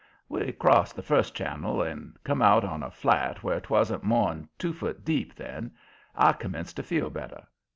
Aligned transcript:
We 0.27 0.51
crossed 0.53 0.95
the 0.95 1.03
first 1.03 1.35
channel 1.35 1.83
and 1.83 2.17
come 2.23 2.41
out 2.41 2.63
on 2.63 2.81
a 2.81 2.89
flat 2.89 3.43
where 3.43 3.61
'twasn't 3.61 4.01
more'n 4.03 4.49
two 4.57 4.73
foot 4.73 5.05
deep 5.05 5.35
then. 5.35 5.75
I 6.15 6.31
commenced 6.33 6.77
to 6.77 6.81
feel 6.81 7.11
better. 7.11 7.43